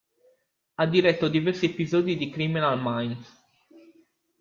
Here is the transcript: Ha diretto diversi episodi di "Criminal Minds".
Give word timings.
Ha 0.77 0.87
diretto 0.87 1.27
diversi 1.27 1.65
episodi 1.67 2.17
di 2.17 2.31
"Criminal 2.31 2.75
Minds". 2.81 3.41